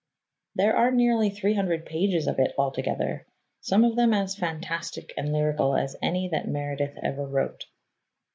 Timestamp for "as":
4.15-4.35, 5.75-5.95